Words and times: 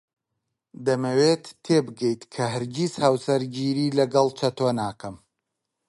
دەمەوێت 0.85 1.45
تێبگەیت 1.65 2.21
کە 2.33 2.43
هەرگیز 2.53 2.93
هاوسەرگیری 3.03 3.95
لەگەڵ 3.99 4.27
چەتۆ 4.39 4.69
ناکەم. 4.81 5.15